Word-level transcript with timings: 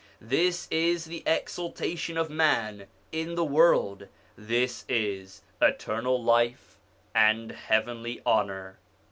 This 0.23 0.67
is 0.71 1.05
the 1.05 1.21
exaltation 1.27 2.17
of 2.17 2.27
man 2.27 2.87
in 3.11 3.35
the 3.35 3.45
world! 3.45 4.07
This 4.35 4.83
is 4.89 5.43
eternal 5.61 6.19
life 6.23 6.79
and 7.13 7.51
heavenly 7.51 8.19
honour 8.25 8.79